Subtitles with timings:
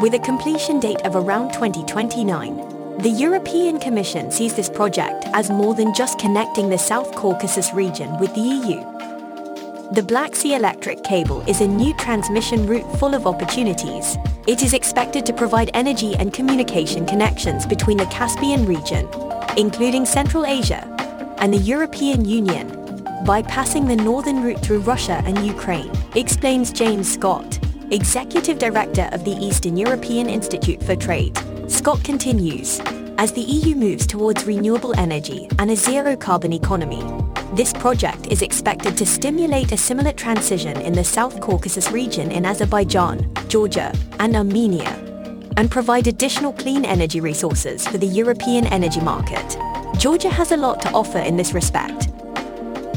[0.00, 2.98] with a completion date of around 2029.
[2.98, 8.20] The European Commission sees this project as more than just connecting the South Caucasus region
[8.20, 8.95] with the EU.
[9.92, 14.16] The Black Sea Electric Cable is a new transmission route full of opportunities.
[14.48, 19.08] It is expected to provide energy and communication connections between the Caspian region,
[19.56, 20.84] including Central Asia,
[21.38, 22.68] and the European Union,
[23.24, 27.60] bypassing the northern route through Russia and Ukraine, explains James Scott,
[27.92, 31.38] Executive Director of the Eastern European Institute for Trade.
[31.68, 32.80] Scott continues,
[33.18, 37.02] as the EU moves towards renewable energy and a zero-carbon economy,
[37.54, 42.44] this project is expected to stimulate a similar transition in the South Caucasus region in
[42.44, 44.90] Azerbaijan, Georgia, and Armenia,
[45.56, 49.56] and provide additional clean energy resources for the European energy market.
[49.98, 52.08] Georgia has a lot to offer in this respect.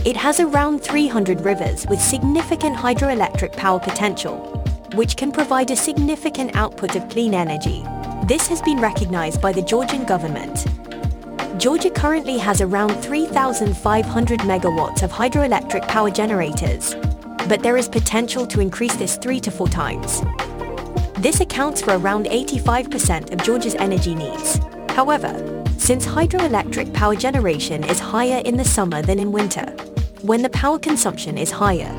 [0.05, 4.37] It has around 300 rivers with significant hydroelectric power potential,
[4.95, 7.85] which can provide a significant output of clean energy
[8.27, 10.65] this has been recognized by the Georgian government.
[11.57, 16.95] Georgia currently has around 3,500 megawatts of hydroelectric power generators,
[17.47, 20.21] but there is potential to increase this three to four times.
[21.15, 24.59] This accounts for around 85% of Georgia's energy needs.
[24.89, 29.65] However, since hydroelectric power generation is higher in the summer than in winter,
[30.21, 31.91] when the power consumption is higher,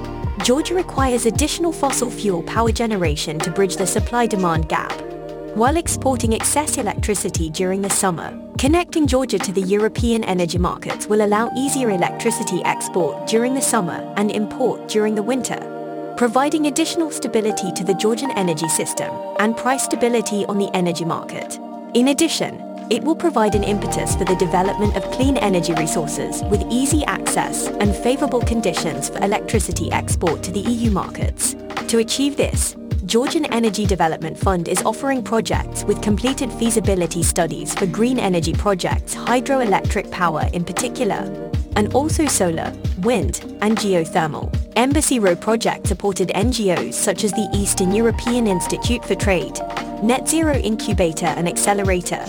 [0.44, 5.09] Georgia requires additional fossil fuel power generation to bridge the supply-demand gap
[5.54, 8.38] while exporting excess electricity during the summer.
[8.58, 14.12] Connecting Georgia to the European energy markets will allow easier electricity export during the summer
[14.16, 19.84] and import during the winter, providing additional stability to the Georgian energy system and price
[19.84, 21.58] stability on the energy market.
[21.94, 26.64] In addition, it will provide an impetus for the development of clean energy resources with
[26.70, 31.54] easy access and favorable conditions for electricity export to the EU markets.
[31.86, 32.74] To achieve this,
[33.10, 39.16] Georgian Energy Development Fund is offering projects with completed feasibility studies for green energy projects,
[39.16, 44.56] hydroelectric power in particular, and also solar, wind, and geothermal.
[44.76, 49.58] Embassy Row project supported NGOs such as the Eastern European Institute for Trade,
[50.04, 52.24] Net Zero Incubator and Accelerator,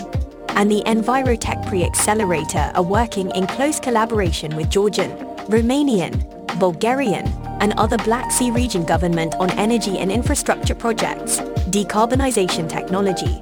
[0.56, 5.12] and the Envirotech Pre-Accelerator are working in close collaboration with Georgian,
[5.46, 6.12] Romanian,
[6.58, 7.26] Bulgarian,
[7.62, 11.38] and other Black Sea region government on energy and infrastructure projects,
[11.70, 13.40] decarbonization technology,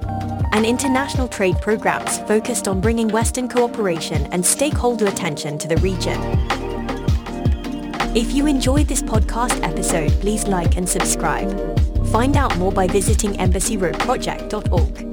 [0.53, 6.20] and international trade programs focused on bringing Western cooperation and stakeholder attention to the region.
[8.14, 11.50] If you enjoyed this podcast episode, please like and subscribe.
[12.09, 15.09] Find out more by visiting embassyrowproject.org.